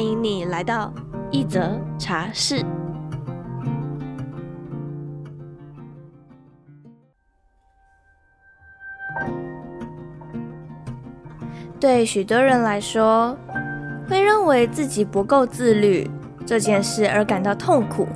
[0.00, 0.90] 欢迎你来到
[1.30, 2.64] 一则茶室。
[11.78, 13.36] 对许多人来说，
[14.08, 16.10] 会认为自己不够自律
[16.46, 18.08] 这件事而感到痛苦，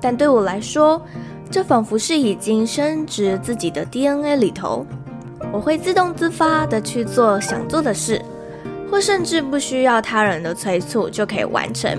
[0.00, 1.02] 但对我来说，
[1.50, 4.86] 这仿佛是已经深植自己的 DNA 里头。
[5.52, 8.24] 我会自动自发的去做想做的事，
[8.90, 11.96] 或甚至不需要他人的催促就可以完成。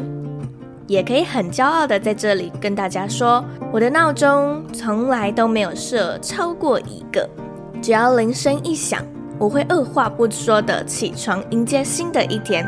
[0.87, 7.29] 也可以很骄傲地在这里跟大家说，我的闹钟从来都没有设超过一个，
[7.81, 9.05] 只要铃声一响，
[9.37, 12.67] 我会二话不说地起床迎接新的一天。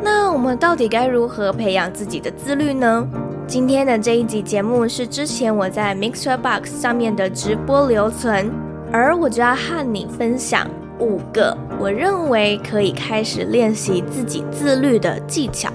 [0.00, 3.06] 那我们到底该如何培养自己的自律呢？
[3.46, 8.50] 今天的这一集节目是之前我在 MixerBox 上面的直播留存。
[8.94, 10.68] 而我就要和你分享
[11.02, 15.68] 五个我认为可以开始练习自己自律的技巧。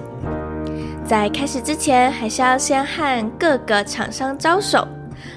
[1.04, 4.86] 在开始之前，还是要先和各个厂商招手。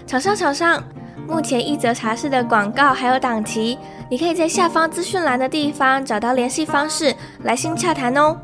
[0.08, 0.84] 厂商，厂商，
[1.28, 3.78] 目前一则茶室的广告还有档期，
[4.10, 8.38] 你可以在下方资讯栏的地方找到联系方式，来信洽谈哦。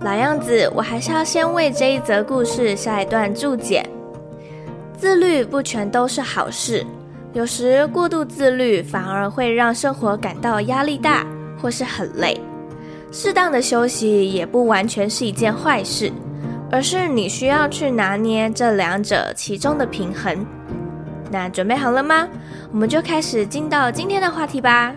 [0.00, 3.84] 老样子，我还是要先为这一则故事下一段注解。
[4.96, 6.84] 自律不全都是好事。
[7.34, 11.26] 有时过度自律反而会让生活感到压力大，
[11.60, 12.40] 或是很累。
[13.12, 16.10] 适当的休息也不完全是一件坏事，
[16.70, 20.44] 而是你需要去拿捏这两者其中的平衡。
[21.30, 22.28] 那准备好了吗？
[22.72, 24.94] 我们就开始进到今天的话题吧。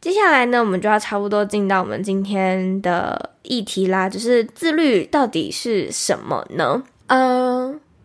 [0.00, 6.82] 接下来呢，我们就要差不多进到我们今天的议题啦，就是自律到底是什么呢？
[7.08, 7.47] 嗯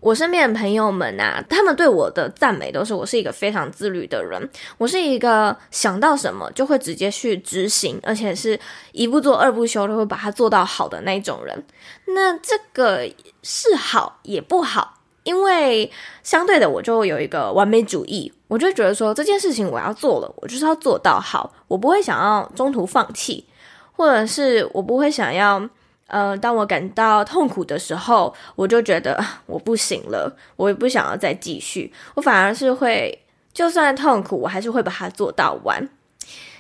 [0.03, 4.49] 我身边的朋友们啊，他们对我的赞美都是我是一个非常自律的人。
[4.77, 8.59] 我是一个想到什么就会直接去执行，而且是
[8.91, 11.65] 一不做二不休，都会把它做到好的那一种人。
[12.07, 13.09] 那这个
[13.43, 15.89] 是好也不好，因为
[16.21, 23.45] 相对的，我就有一个完美主义，我就觉得说，这件事情我要做了，我就是要做到好，我不会想要中途放弃，
[23.93, 25.69] 或者是我不会想要。
[26.13, 31.91] 呃，当我感到痛苦的时候，我就觉得我不行了，我也不想要再继续。
[32.13, 35.89] 我反而是会，就算痛苦，我还是会把它做到完。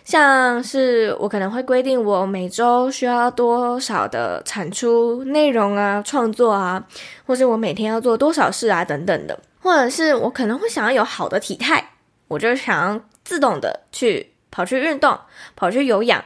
[0.03, 6.83] 像是我可能会规定我每周需要多少的产出内容啊、创作啊，
[7.27, 11.91] 或是我每天要做多少事啊等等的，或者是我可能会想要有好的体态，
[12.27, 15.19] 我就想要自动的去跑去运动、
[15.55, 16.25] 跑去有氧。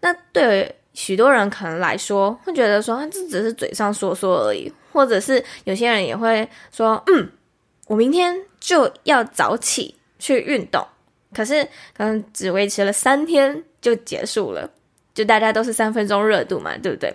[0.00, 0.76] 那对。
[0.96, 7.30] 许多人可能来说会觉得说，这只是嘴上说说而已，或者是有些人也会说，嗯，
[7.86, 10.82] 我明天就要早起去运动，
[11.34, 11.62] 可是
[11.94, 14.70] 可能只维持了三天就结束了，
[15.12, 17.14] 就大家都是三分钟热度嘛，对不对？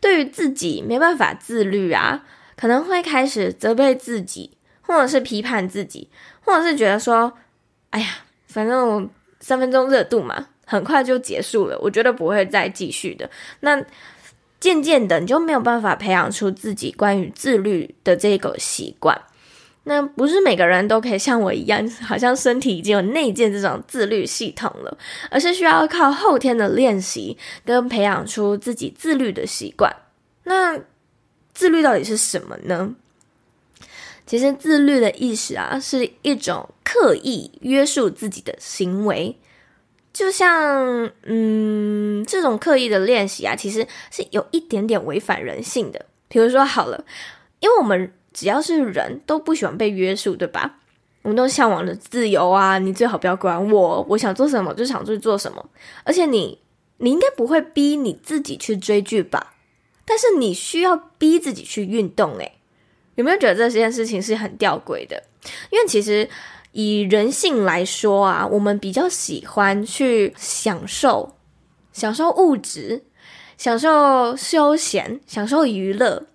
[0.00, 2.24] 对于自己没办法自律啊，
[2.56, 6.08] 可能会开始责备自己，或者是批判自己，
[6.44, 7.32] 或者是觉得说，
[7.90, 9.10] 哎呀，反正我
[9.40, 10.46] 三分钟热度嘛。
[10.66, 13.30] 很快就结束了，我觉得不会再继续的。
[13.60, 13.82] 那
[14.60, 19.18] 渐渐的，你就没有办法培养出自己关于自律的这个习惯。
[19.84, 24.98] 那不是每个人都可以像我一样，好像身体已经有内建这种自律系统了，
[25.30, 29.94] 而是需要靠后天的练习跟培养出自己自律的习惯。
[30.42, 30.80] 那
[31.54, 32.96] 自律到底是什么呢？
[34.26, 39.36] 其实自律的意思啊，是一种刻意约束自己的行为。
[40.16, 46.06] 就像，嗯，这种刻意的练习啊，其实是有一点点违反人性的。
[46.26, 47.04] 比如说，好了，
[47.60, 50.78] 因为我们只要是人都不喜欢被约束，对吧？
[51.20, 55.62] 我们都向往着自由啊，你最好不要管我，我想做什么就想去做什么。
[56.04, 56.58] 而且你，
[56.96, 59.52] 你应该不会逼你自己去追剧吧？
[60.06, 62.52] 但是你需要逼自己去运动，诶，
[63.16, 65.22] 有没有觉得这件事情是很吊诡的？
[65.68, 66.26] 因为其实。
[66.78, 71.34] 以人性来说啊，我们比较喜欢去享受、
[71.90, 73.02] 享受物质、
[73.56, 76.26] 享受休闲、享受娱乐。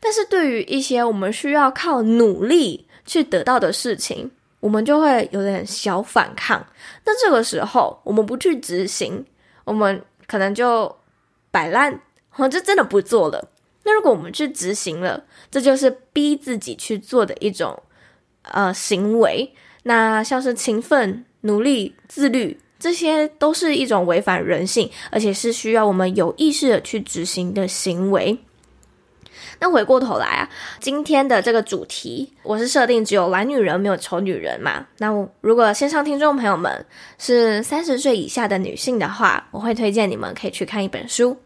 [0.00, 6.66] 但是对于一些我们需要靠努力去得到的事情，我们就会有点小反抗。
[7.04, 9.24] 那这个时候，我们不去执行，
[9.62, 10.92] 我们可能就
[11.52, 12.00] 摆烂，
[12.30, 13.48] 或就真的不做了。
[13.84, 17.80] 那如果我们去执行了，这就是逼自己去做的一种
[18.42, 19.54] 呃行为。
[19.84, 28.36] 那像是勤奋、努力、自律，这些都是一种违反人性，而且是需要我们有意识的去执行的行为。
[29.60, 30.50] 那回过头来啊，
[30.80, 34.84] 今天的这个主题，我是设定只有懒女人，没有丑女人嘛。
[34.98, 35.10] 那
[35.40, 36.84] 如果线上听众朋友们
[37.18, 41.36] 是三十岁以下的女性的话，我会推荐你们可以去看一本书，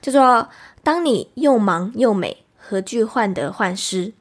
[0.00, 0.48] 叫做。
[0.80, 4.12] 当你又忙又美，何惧患得患失？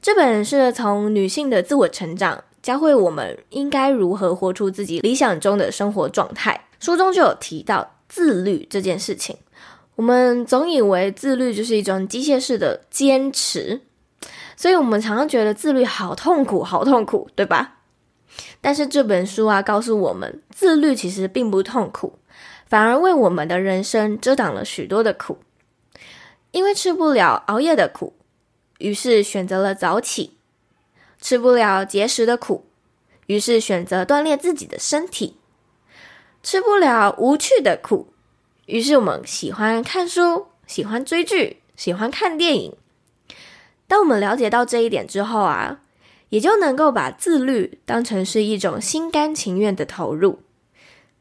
[0.00, 6.66] 这本是从女性的自我成长，教会我们应该如何活出自己理想中的生活状态。
[6.78, 9.36] 书中就有提到自律这件事情。
[9.96, 13.82] 我们总以为自律就是一种机械式的坚持，
[14.56, 17.78] 所以我们常常觉得自律好痛苦，好痛苦，对吧？
[18.62, 22.18] 但是这本书啊，告诉我们，自律其实并不痛苦，
[22.66, 25.38] 反而为我们的人生遮挡了许多的苦。
[26.52, 28.14] 因为吃不了熬夜的苦，
[28.78, 30.30] 于是选择了早起；
[31.20, 32.66] 吃不了节食的苦，
[33.26, 35.34] 于是选择锻炼自己的身体；
[36.42, 38.12] 吃不了无趣的苦，
[38.66, 42.76] 于是我们喜欢看书、喜欢追剧、喜欢看电影。
[43.86, 45.80] 当我们了解到这一点之后啊，
[46.30, 50.40] 也就能够把自律当成是一种心甘情愿的投入，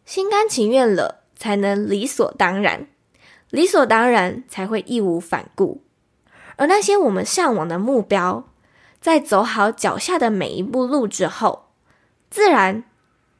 [0.06, 2.88] 心甘情愿了，才能理所当然。
[3.50, 5.82] 理所当然才会义无反顾，
[6.56, 8.48] 而那些我们向往的目标，
[9.02, 11.68] 在走好脚下的每一步路之后，
[12.30, 12.84] 自然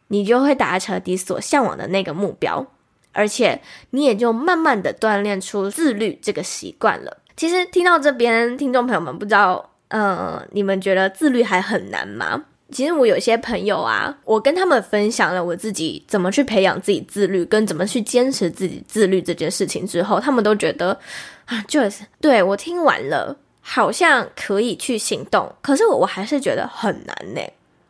[0.08, 2.66] 你就会达成你所向往的那个目标，
[3.12, 3.62] 而且
[3.92, 7.18] 你也就慢慢的锻炼出自律这个习惯了。
[7.36, 12.46] 其实听到这边，听众朋友们不知道，呃，你们觉得自律还很难吗？
[12.72, 21.00] 其实我有些朋友啊，我跟他们分享了我自己怎么去培养自己自律，跟怎么去坚持自己自律这件事情之后，他们都觉得
[21.46, 23.36] 啊，就是对，我听完了，
[23.72, 27.42] 好像可以去行动，可是我我还是觉得很难呢。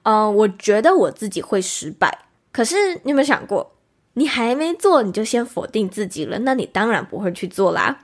[0.03, 2.25] 嗯、我觉得我自己会失败。
[2.51, 3.71] 可是你有没有想过，
[4.15, 7.99] 你还没做你就先否定自己了，那你当然不会去做啦。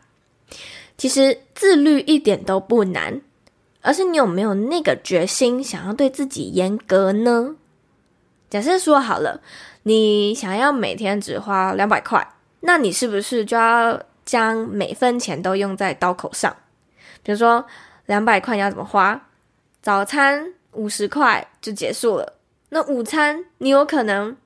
[0.98, 3.20] 其实自律一点都不难。
[3.82, 7.56] 而是你有没有那个决心，想要对自己严格呢？
[8.50, 9.42] 假设说好了，
[9.84, 12.26] 你想要每天只花两百块，
[12.62, 16.56] 那你是不是就要将每分钱都用在刀口上？
[17.26, 17.66] 比如说，
[18.06, 19.28] 两百块你要怎么花？
[19.82, 22.38] 早餐五十块就结束了，
[22.70, 24.38] 那午餐你有可能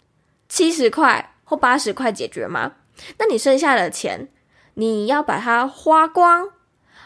[0.48, 2.72] 七十块或八十块解决吗？
[3.20, 4.30] 那你剩下的钱，
[4.74, 6.50] 你要把它花光，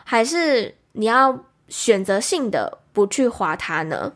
[0.06, 1.44] 还是你要？
[1.70, 4.14] 选择性的不去花它呢？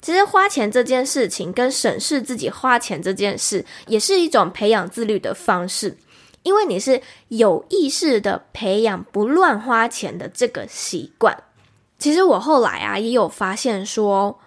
[0.00, 5.98] 其实花钱这件事情跟审视自己花钱这件事，也是一种培养自律的方式，
[6.46, 11.36] 因为你是有意识的培养不乱花钱的这个习惯。
[11.98, 14.38] 其实我后来啊也有发现说，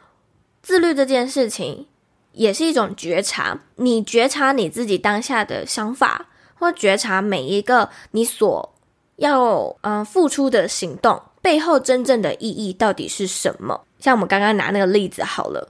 [0.64, 1.88] 自律这件事情
[2.32, 8.74] 也是一种觉察，你觉察你自己当下的想法，或觉察每一个你所
[9.18, 11.22] 要嗯、付出的行动。
[11.42, 13.82] 背后真正的意义到底是什么？
[14.00, 15.70] 像我们刚刚拿那个例子好了，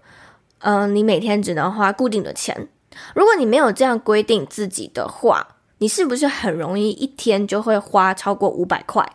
[0.59, 2.67] 嗯、你每天只能花固定的钱。
[3.15, 5.47] 如果你没有这样规定自己的话，
[5.79, 9.05] 你是不是很容易一天就会花超过五百块，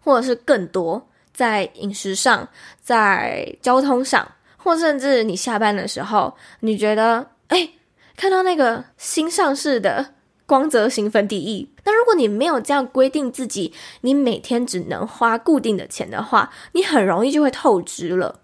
[0.00, 1.06] 或者是更多？
[1.32, 2.48] 在饮食上，
[2.80, 4.26] 在交通上，
[4.56, 7.68] 或甚至你下班的时候，你觉得，哎，
[8.16, 10.14] 看到那个新上市的。
[10.44, 18.40] 光泽型粉底液，那如果你没有这样规定自己，你每天只能花固定的钱的话，你很容易就会透支了。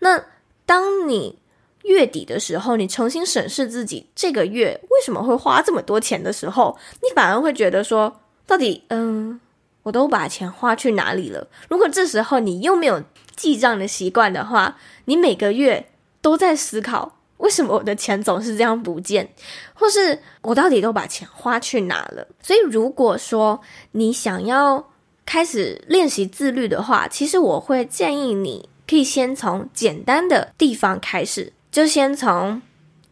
[0.00, 0.24] 那
[0.66, 1.38] 当你
[1.84, 9.40] 月底的时候，你重新审视自己这个月为什么会花这么多钱的时候，你反而会觉得说，到底，嗯，
[9.82, 11.46] 我都把钱花去哪里了？
[11.68, 13.02] 如果这时候你又没有
[13.34, 15.88] 记账的习惯的话，你每个月
[16.20, 17.18] 都在思考。
[17.38, 19.34] 为什么我的钱总是这样不见？
[19.74, 22.24] 或是我到底都把钱花去哪了？
[22.40, 23.60] 所以，如果说
[23.90, 24.92] 你想要
[25.26, 32.62] 开始练习自律的话，其实我会建议你可以先从简单的地方开始，就先从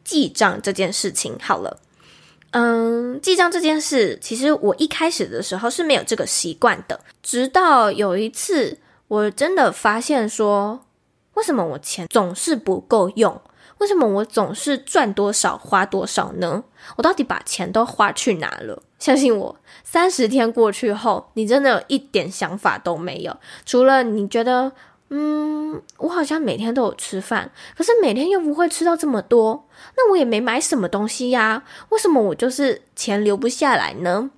[0.04, 1.80] 记账这件事情好了。
[2.52, 10.84] 嗯，记账这件事，其实我一开始的时候是没有这个习惯的，直到有一次我真的发现说，
[11.34, 13.40] 为什么我钱总是不够用？
[13.78, 16.64] 为什么我总是赚多少花多少呢？
[16.96, 18.82] 我到底把钱都花去哪了？
[18.98, 24.72] 相信我，三十天过去后，你真的有一点想法都没有，除了你觉得
[25.12, 34.30] 嗯，我好像每天都有吃饭，可是每天又不会吃到这么多，那我也没买什么东西呀，为什么我就是钱留不下来呢？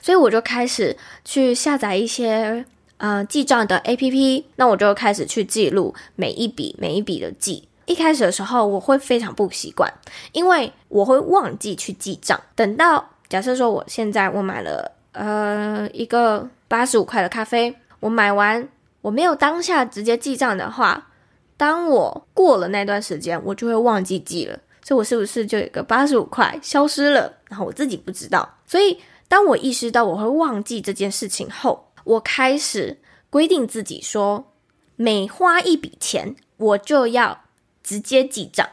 [0.00, 2.64] 所以我就开始去下载一些
[2.98, 7.68] 呃记账的 APP，那我就开始去记录每一笔每一笔的记。
[7.86, 9.92] 一开始的时候我会非常不习惯，
[10.32, 12.40] 因为我会忘记去记账。
[12.54, 18.66] 等到假设说我现在我买了呃一个八十五块的咖啡，我买完
[19.04, 21.10] 我没有当下直接记账的话，
[21.58, 24.58] 当我过了那段时间，我就会忘记记了。
[24.82, 27.32] 所以我是不是就有个八十五块消失了？
[27.48, 28.98] 然后我自己不知道，所以。
[29.26, 34.52] 当我意识到我会忘记这件事情后，我开始规定自己说，
[34.96, 37.40] 每花一笔钱，我就要
[37.82, 38.68] 直接记账。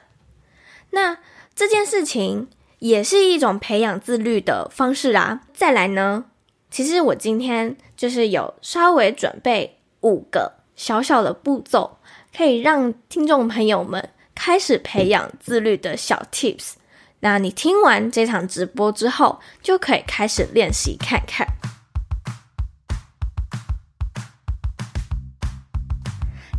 [0.91, 1.17] 那
[1.55, 5.41] 这件事情也是一种培养自律的方式啊。
[5.53, 6.25] 再来呢，
[6.69, 11.97] 其实我今天就是有稍微准备五个小小的步骤，
[12.35, 16.73] 可以让听众朋友们开始培养自律的小 tips。
[17.19, 21.47] 那你听完这场直播之后，就可以开始练习看看。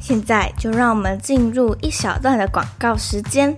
[0.00, 3.54] 现在就让我们进入一小段的广告时间。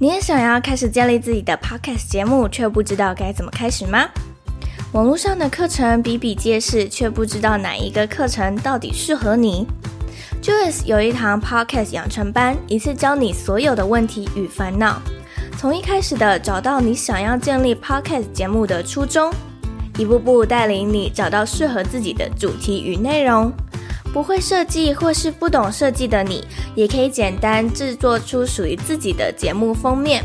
[0.00, 4.08] 你也想要开始建立自己的 Podcast 节目，却不知道该怎么开始吗？
[4.94, 9.66] 网络上的课程比比皆是，却不知道哪一个课程到底适合你。
[10.40, 15.02] Joyce 有一堂 Podcast 养成班，一次教你所有的问题与烦恼。
[15.58, 19.34] 从一开始的找到你想要建立 Podcast 节目的初衷，
[19.98, 23.52] 一步步带领你找到适合自己的主题与内容。
[24.12, 26.44] 不会设计或是不懂设计的你，
[26.76, 30.24] 也可以简单制作出属于自己的节目封面。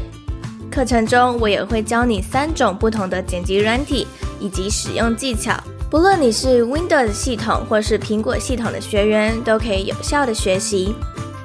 [0.70, 4.06] 课程中，我也会教你三种不同的剪辑软体
[4.39, 5.53] 以及使用技巧。
[5.89, 10.93] 不论你是 Windows 系统或是苹果系统的学员，都可以有效的学习。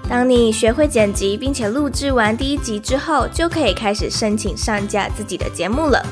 [0.07, 6.05] 当你学会剪辑，并且录制完第一集之后，就可以开始申请上架自己的节目了。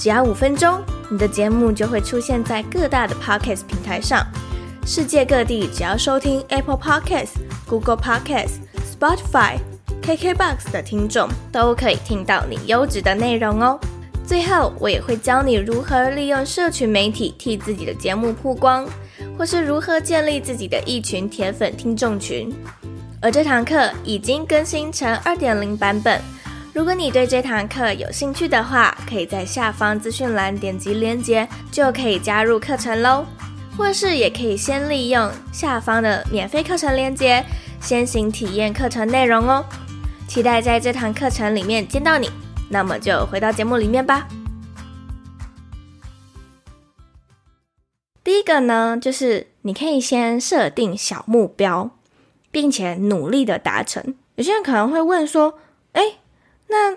[0.00, 4.26] 只要五分钟，你的节目就会出现在各大的 Podcast 平台上。
[4.84, 7.34] 世界各地只要收听 Apple Podcast、
[7.68, 8.54] Google Podcast、
[8.98, 9.58] Spotify、
[10.02, 13.78] KKBox 的听众，都可以听到你优质的内容哦。
[14.30, 18.86] 最后，我也会教你如何利用社群媒体替自己的节目曝光，
[19.36, 22.48] 或是如何建立自己的一群铁粉听众群。
[23.20, 26.20] 而这堂课已经更新成二点零版本。
[26.72, 33.26] 如果你对这堂课有兴趣的话，可以在下方资讯栏点击链接，就可以加入课程喽。
[33.76, 37.44] 或是也可以先利用下方的免费课程链接，
[37.80, 39.64] 先行体验课程内容哦。
[40.28, 42.30] 期待在这堂课程里面见到你。
[42.70, 44.26] 那么就回到节目里面吧。
[48.24, 51.90] 第一个呢，就是你可以先设定小目标。
[52.52, 54.16] 并且努力的达成。
[54.34, 55.60] 有些人可能会问说
[55.94, 56.18] ：“哎，
[56.66, 56.96] 那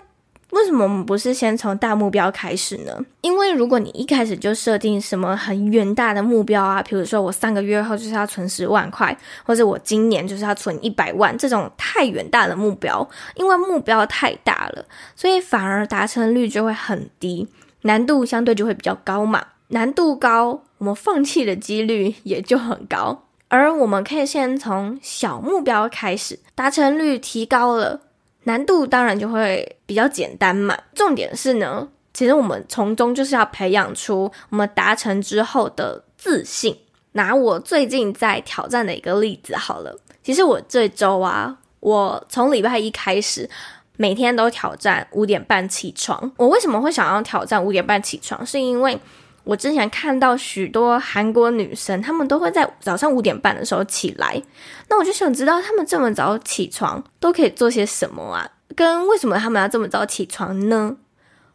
[0.54, 3.04] 为什么我们不是先从大目标开始呢？
[3.22, 14.84] 因为如果你一开始就设定什么很远大的目标啊，比如说我三个月后就是要存十万块，或者我今年就是要存一百万，这种太远大的目标，因为目标太大了，
[15.16, 17.48] 所以反而达成率就会很低，
[17.82, 19.44] 难度相对就会比较高嘛。
[19.68, 28.00] 难度高，我们放弃的几率也就很高。”而我们可以先从小目标开始，达成率提高了，
[28.44, 30.78] 难度当然就会比较简单嘛。
[30.94, 36.78] 重点是呢，其实我们从中就是要培养出我们达成之后的自信。
[37.16, 43.48] 拿我最近在挑战的一个例子好了，其实我这周啊，我从礼拜一开始，
[43.96, 46.32] 每天都挑战五点半起床。
[46.36, 48.44] 我为什么会想要挑战五点半起床？
[48.44, 48.98] 是因为
[49.44, 54.42] 我之前看到许多韩国女生，她们都会在早上五点半的时候起来。
[54.88, 58.50] 那我就想知道，她们这么早起床都可以做些什么啊？
[58.74, 60.96] 跟为什么她们要这么早起床呢？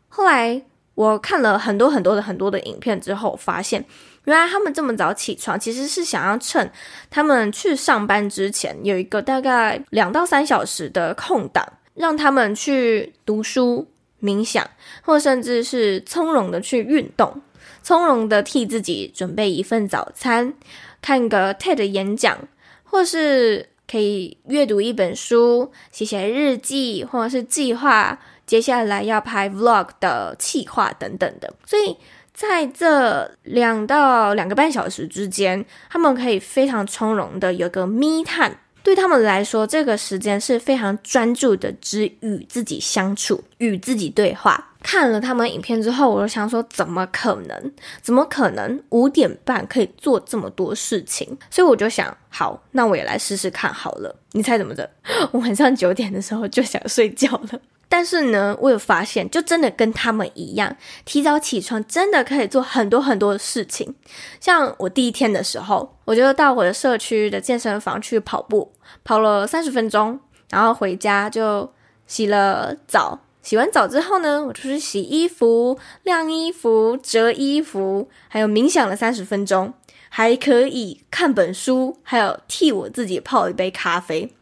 [0.08, 0.62] 后来
[0.94, 3.84] 我看了很多很多的很多的影片之后，发现
[4.26, 6.72] 原来她们这么早起床，其实是想要趁
[7.10, 11.66] 她们去上班之前有一个大概两到三小时的空档，
[11.96, 13.88] 让她们去读书、
[14.22, 14.70] 冥想，
[15.02, 17.42] 或甚至是从容的去运动。
[17.82, 20.54] 从容的替自己准备一份早餐，
[21.02, 22.38] 看个 TED 演讲，
[22.84, 31.54] 或是可以阅读一本书，写写日记，或者是计划接下来要拍 Vlog 的企划等等的。
[31.66, 31.98] 所以
[32.34, 38.56] 在这两到两个半小时之间，他们可以非常从容的有个 Me Time。
[38.82, 44.69] 对他们来说，这个时间是非常专注的，只与自己相处，与自己对话。
[44.82, 47.72] 看了他们影片之后，我就想说，怎么可能？
[48.02, 51.38] 怎么可能五点半可以做这么多事情？
[51.52, 54.16] 所以我就想，好，那我也来试试看好了。
[54.32, 54.90] 你猜怎么着？
[55.32, 57.60] 我晚上九点的时候就想睡觉了。
[57.92, 63.96] 但是呢，我有发现，就真的跟他们一样，提早起床真的可以做很多很多的事情。
[64.40, 68.72] 像我第一天的时候，我就到我的社区的健身房去跑步，
[69.04, 70.20] 跑了三十分钟，
[70.52, 71.74] 然后回家就
[72.06, 73.20] 洗了澡。
[73.42, 79.74] 洗完澡之后呢，我就去洗衣服、晾衣服、折衣服，还有冥想了三十分钟，
[80.10, 84.34] 还可以看本书，还有替我自己泡一杯咖啡。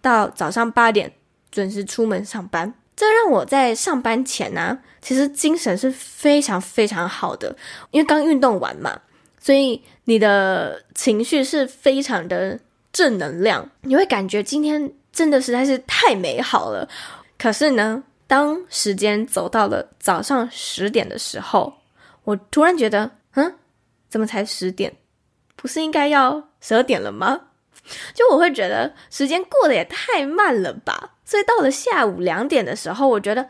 [0.00, 1.12] 到早上八点
[1.50, 2.74] 准时出门上班。
[2.96, 7.56] 这让我在上班前呢、其实精神是非常非常好的，
[7.90, 9.00] 因为刚运动完嘛，
[9.40, 12.60] 所以你的情绪是非常的
[12.92, 16.88] 正能量，你会感觉今天真的实在是太美好了。
[17.36, 21.74] 可是呢，当时间走到了早上十点的时候，
[22.24, 23.56] 我突然觉得，嗯，
[24.08, 24.96] 怎么才十点？
[25.56, 27.48] 不是应该要十二点了吗？
[28.14, 31.16] 就我会觉得时间过得也太慢了吧。
[31.24, 33.48] 所以到了下午两点的时候，我觉得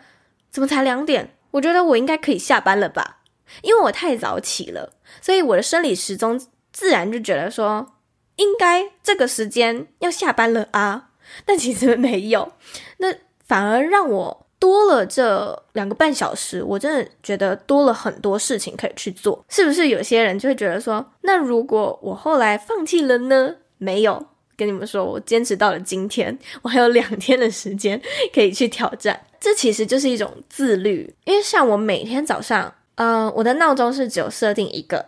[0.50, 1.36] 怎么才两点？
[1.52, 3.20] 我觉得我应该可以下班了吧？
[3.62, 6.40] 因为我太早起了，所以我的生理时钟
[6.72, 7.94] 自然就觉得说
[8.36, 11.10] 应该这个时间要下班了啊。
[11.46, 12.52] 但其实没有，
[12.98, 13.14] 那
[13.46, 19.44] 反而让我多了这两个半小时，我真的觉得多了很多事情可以去做。
[19.50, 23.56] 是不是有些人就会觉得说，那如果我后来放弃了呢？
[23.76, 24.24] 没有。
[24.56, 28.00] 跟你们说，我坚持到了今天，我还有两天的时间
[28.32, 29.20] 可以去挑战。
[29.38, 35.04] 这其实就是一种自律，因为像我每天早上，呃，我的闹钟是只有设定一个，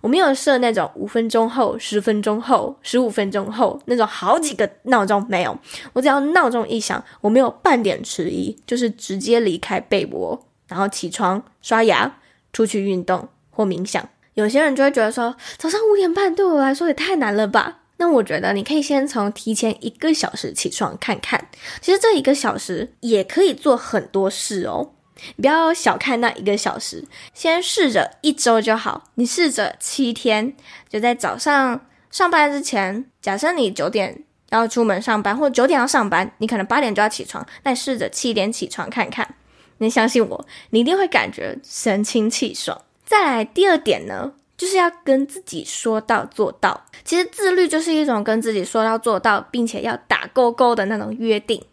[0.00, 5.56] 我没有设那种五分钟后、十分钟后、十五分钟后那种好几个闹钟，没有。
[5.92, 12.18] 我只要闹钟一响，我没有半点迟疑，就是直接离开被窝，然后起床、刷牙、
[12.52, 14.08] 出去运动或冥想。
[14.34, 17.78] 有些人就会觉得说，早上五点半对我来说也太难了吧？
[17.98, 21.48] 那我觉得你可以先从提前一个小时起床看看，
[21.82, 24.92] 其实这一个小时也可以做很多事哦。
[25.36, 27.04] 你不要小看那一个小时，
[27.34, 29.04] 先试着一周就好。
[29.14, 30.54] 你试着七天，
[30.88, 39.34] 就在早上上班之前，假设你九点要出门上班，或者九点要上班，你可能八点就要起床，但试着七点起床看看。
[39.78, 42.80] 你相信我，你一定会感觉神清气爽。
[43.04, 46.84] 再来第二点呢，就是要跟自己说到做到。
[47.02, 51.64] 其实自律就是一种跟自己说到做到，并且要打勾勾的那种约定。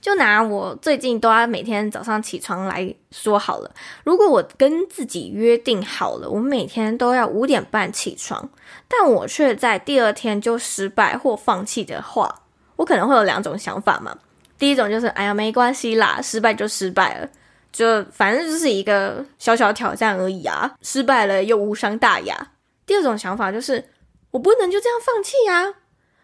[0.00, 3.70] 就拿我最近都要每天早上起床来说好了。
[4.04, 8.48] 如果我跟自己约定好了，我每天都要五点半起床，
[8.88, 12.42] 但我却在第二天就失败或放弃的话，
[12.76, 14.16] 我可能会有两种想法嘛。
[14.58, 17.28] 第一种就是，哎呀，没关系啦，失败就失败了。
[17.72, 22.52] 就反正就是一个小小挑战而已啊，失败了又无伤大雅。
[22.84, 23.84] 第二种想法就是，
[24.32, 25.74] 我不能就这样放弃呀，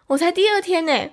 [0.09, 1.11] 我才第二天呢，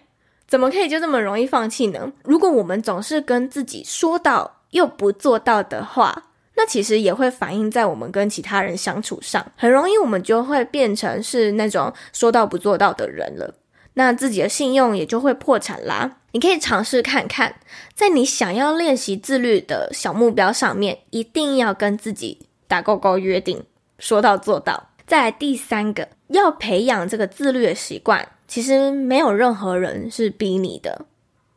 [0.54, 2.14] 怎么可以就这么容易放弃呢？
[2.24, 13.56] 如果我们总是跟自己说到又不做到的话，那其实也会反映在我们跟其他人相处上，很容易我们就会变成是那种说到不做到的人了。
[13.96, 16.18] 那自己的信用也就会破产啦。
[16.34, 17.56] 你可以尝试看看，
[17.96, 23.64] 在你想要练习自律的小目标上面，一定要跟自己打勾勾约定，
[23.98, 24.92] 说到做到。
[25.08, 31.08] 再来第三个，要培养这个自律的习惯，其实没有任何人是逼你的，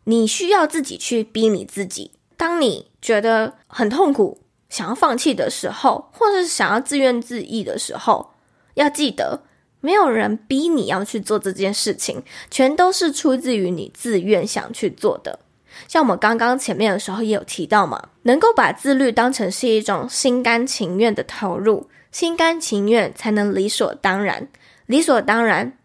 [0.05, 2.13] 你需要自己去逼你自己。
[2.39, 8.31] 当你觉得很痛苦，想要放弃的时候，或是想要自怨自艾的时候，
[8.77, 9.43] 要记得。
[9.83, 15.41] 没有人逼你要去做这件事情，全都是出自于你自愿想去做的。
[15.87, 24.49] 像我们刚刚前面的时候也有提到嘛，能够把自律当成是一种心甘情愿的投入，心甘情愿才能理所当然，
[24.87, 25.77] 理所当然，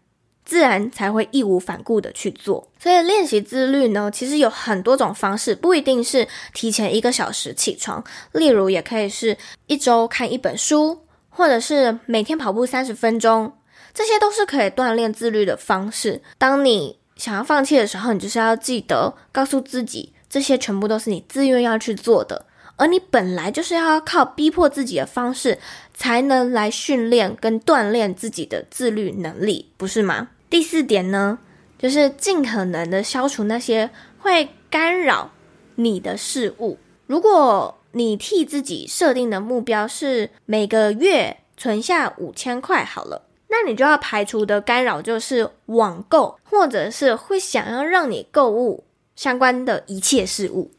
[0.44, 2.66] 自然才会义无反顾的去做。
[2.78, 8.02] 所以练习自律呢，其实有很多种方式，不一定是提前一个小时起床，
[8.32, 10.98] 例如也可以是一周看一本书，
[11.30, 13.52] 或者是每天跑步三十分钟。
[13.94, 16.22] 这些都是可以锻炼自律的方式。
[16.38, 22.46] 当你想要放弃的时候，你就是要记得告诉自己，这些全部都是你自愿要去做的。
[22.82, 25.56] 而你本来就是要靠逼迫自己的方式，
[25.94, 30.30] 才能来训练跟锻炼自己的自律能力，不是吗？
[30.50, 31.38] 第四点呢，
[31.78, 35.30] 就是尽可能的消除那些会干扰
[35.76, 36.76] 你的事物。
[37.06, 43.22] 如果你替自己设定的目标是每个月存下五千块，好了。
[43.46, 48.82] 那你就要排除的干扰就是网购，或者是会想要让你购物
[49.14, 50.72] 相关的一切事物，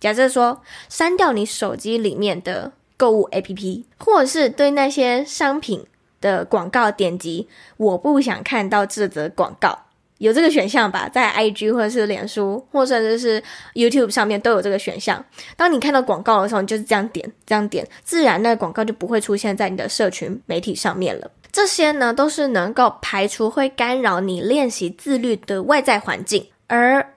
[0.00, 5.84] 假设说删掉你手机里面的购物 APP，或者是对那些商品
[6.20, 9.86] 的广告点击，我不想看到这则广告。
[10.18, 13.40] 有这个选项吧，在 IG 或者是脸书，或者是是
[13.74, 15.24] YouTube 上面都有这个选项。
[15.56, 21.30] 当你看到广告的时候，你就是这样点，这样点，自然那个广告就不会出现在你的社群媒体上面了。
[21.52, 27.14] 这些呢，都是能够排除会干扰你练习自律的外在环境，而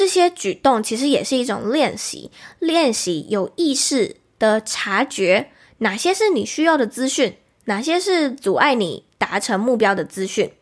[0.00, 7.36] 这些举动其实也是一种练习，练习有意识的察觉哪些是你需要的资讯，
[7.66, 10.54] 哪些是阻碍你达成目标的资讯。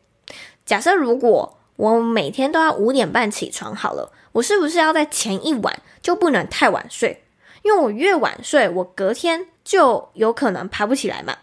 [0.67, 7.23] 假设如果我每天都要五点半起床，好了，我是不是要在前一晚就不能太晚睡？
[7.63, 11.37] 因为我越晚睡，我隔天就有可能爬不起来嘛。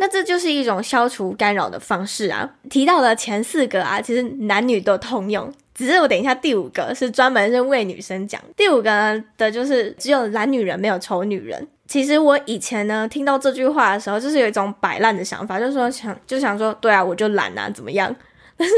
[0.00, 2.50] 那这就是一种消除干扰的方式啊。
[2.68, 8.40] 提到了前四个啊，其实男女都通用，只是我等一下第五个是专门是为女生讲。
[8.56, 11.68] 第五个呢的就是只有懒女人没有丑女人。
[11.86, 18.16] 其实我以前呢听到这句话的时候，就是有一种摆烂的想法，就是说想就想说，对啊，我就懒啊，怎么样？
[18.56, 18.74] 但是。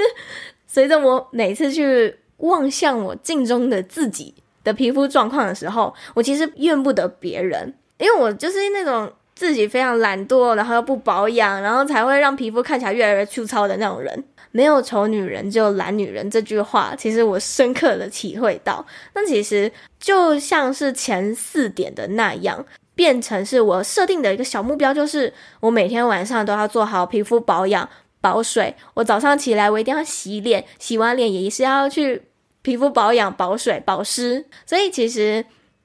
[0.75, 14.25] 随着我每次去望向我镜中的自己的皮肤状况的时候，我其实怨不得别人，因为我就是那种自己非常懒惰，然后又不保养，然后才会让皮肤看起来越来越粗糙的那种人。
[14.51, 18.85] 没有丑女人，只有懒女人这句话，其实我深刻的体会到。
[19.15, 22.65] 那其实就像是前四点的那样，
[22.95, 27.89] 变成是我设定的一个小目标，就是我每天晚上都要做好皮肤保养。
[28.21, 32.23] 保水，我早上起来我一定要洗脸，洗完脸也是要去
[32.63, 34.47] 皮肤保养、保水、保湿。
[34.65, 35.45] 所以其实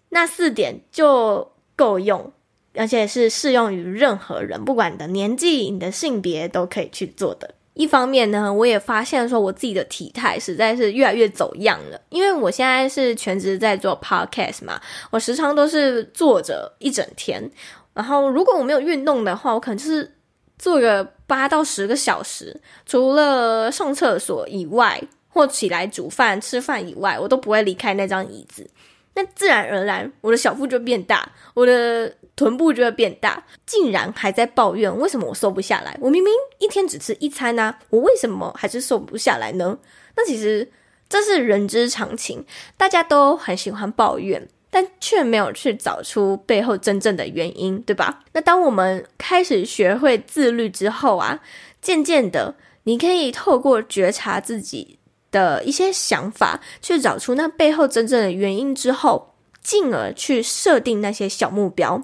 [0.10, 2.32] 那四点就够用，
[2.78, 7.54] 而且是适用于任何人，不管你的年纪、你的性别都可以去做的。
[7.74, 14.80] 一方面呢，我也发现说我自己的体态实在是越来越走样了，因为我现在是全职在做 podcast 嘛，
[15.12, 17.52] 我时常都是坐着一整天，
[17.94, 20.14] 然后如果我没有运动的话，我可能就是。
[20.60, 28.68] 坐个八到十个小时，除了上厕所以外，或起来煮饭、吃饭以外，我都不会离开那张椅子。
[29.14, 33.44] 那自然而然，我的小腹就变大，我的臀部就会变大。
[33.66, 35.98] 竟然还在抱怨为什么我瘦不下来？
[36.00, 39.78] 我明明一天只吃一餐啊，我为什么还是瘦不下来呢？
[40.16, 40.72] 那其实
[41.10, 42.46] 这是人之常情，
[42.78, 44.48] 大家都很喜欢抱怨。
[44.70, 48.20] 但却没有去找出背后真正的原因，对吧？
[48.34, 51.40] 那当我们开始学会自律之后啊，
[51.82, 55.00] 渐渐的，你可以透过觉察自己
[55.32, 62.04] 的一些想法，去找出那背后真正的原因之后，进而去设定那些小目标。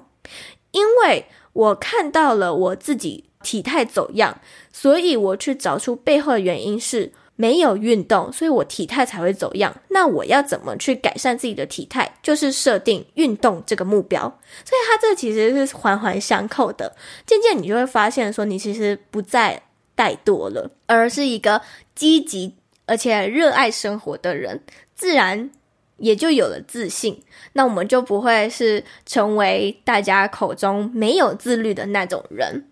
[0.72, 4.40] 因为我看到了我自己体态走样，
[4.72, 7.12] 所以我去找出背后的原因是。
[7.36, 9.74] 没有运动，所以我体态才会走样。
[9.88, 12.14] 那我要怎么去改善自己的体态？
[12.22, 14.20] 就是设定运动这个目标。
[14.64, 16.94] 所以它这其实是环环相扣的。
[17.26, 19.60] 渐渐你就会发现，说你其实不再
[19.96, 21.60] 怠惰了，而是一个
[21.96, 22.54] 积极
[22.86, 24.62] 而且热爱生活的人，
[24.94, 25.50] 自然
[25.98, 27.22] 也就有了自信。
[27.52, 32.66] 那我们就不会是成为大家口中没有自律的那种人。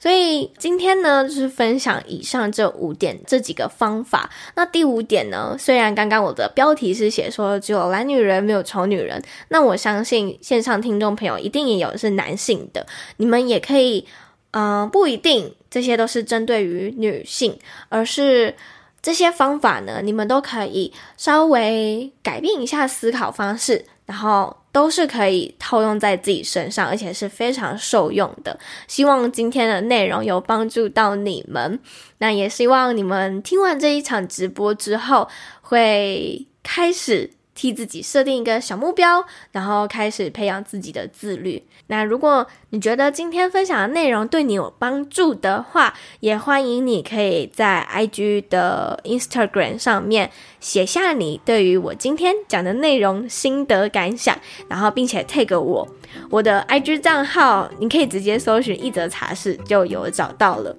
[0.00, 4.30] 所以今天呢，就是分享以上这五点这几个方法。
[4.54, 12.86] 那第五点呢，虽然刚刚我的标题是写说只有懒女人没有丑女人，那我相信线上听众朋友一定也有是男性的，
[13.18, 14.06] 你们也可以，
[14.52, 17.58] 嗯、不一定这些都是针对于女性，
[17.90, 18.54] 而是
[19.00, 24.56] 这些方法呢，你们都可以稍微改变一下思考方式，然后。
[24.76, 28.60] 都是可以套用在自己身上，而且是非常受用的。
[28.86, 31.80] 希望今天的内容有帮助到你们，
[32.18, 35.26] 那也希望你们听完这一场直播之后，
[35.62, 37.30] 会开始。
[37.56, 41.64] 替自己设定一个小目标，然后开始培养自己的自律。
[41.88, 54.36] 那如果你觉得今天分享的内容对你有帮助的话，也欢迎你可以在 IG 的 Instagram 上面写下你对于我今天讲的内容心得感想，
[54.68, 55.88] 然后并且 tag 我，
[56.28, 60.76] 我的 IG 账号你可以直接搜寻一则茶室就有找到了。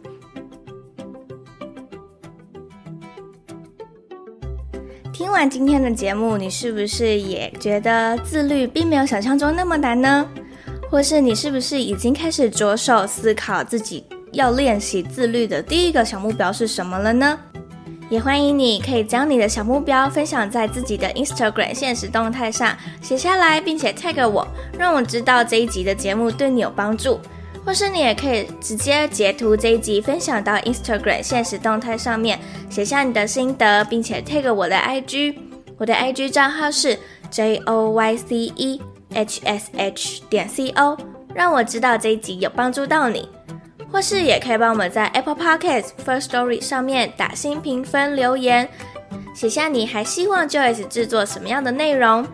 [5.17, 10.23] 听完今天的节目，你是不是也觉得自律并没有想象中那么难呢？
[10.91, 17.39] 或是你是不是已经开始着手思考自己要练习自律的第一个小目标是什么了呢？
[18.11, 27.19] 也欢迎你可以将你的小目标分享在自己的 Instagram 现实动态上写下来，并且 tag 我，让我知道这一集的节目对你有帮助。
[27.67, 35.35] 或是你也可以直接截图这一集分享到 Instagram 现实动态上面，写下你的心得，并且 tag 我的 IG，
[35.77, 36.97] 我的 IG 账号是
[37.29, 38.81] J O Y C E
[39.13, 40.97] hsh 点 co，
[41.35, 43.27] 让我知道这一集有帮助到你。
[43.91, 48.69] 或是也可以帮我们在 Apple Podcast First Story 上面打新评分留言，
[49.35, 52.25] 写下你还希望 Joyce 制作什么样的内容。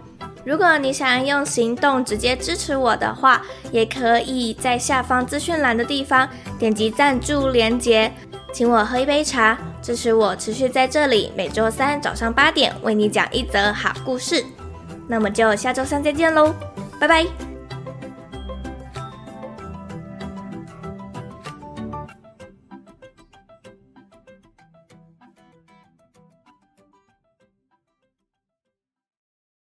[0.45, 6.27] 如果你想用行动直接支持我的话，也可以在下方资讯栏的地方
[6.59, 8.11] 点击赞助连接，
[8.53, 14.43] 请我喝一杯茶，支持我持续在这里每周三早上八点为你讲一则好故事。
[15.07, 16.53] 那么就下周三再见喽，
[16.99, 17.52] 拜拜。